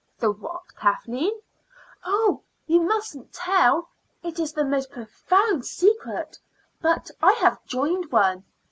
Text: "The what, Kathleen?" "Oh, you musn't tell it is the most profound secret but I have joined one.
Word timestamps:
"The 0.17 0.31
what, 0.31 0.63
Kathleen?" 0.75 1.39
"Oh, 2.03 2.41
you 2.65 2.81
musn't 2.81 3.31
tell 3.31 3.89
it 4.23 4.39
is 4.39 4.51
the 4.51 4.65
most 4.65 4.89
profound 4.89 5.63
secret 5.63 6.39
but 6.81 7.11
I 7.21 7.33
have 7.33 7.63
joined 7.67 8.11
one. 8.11 8.43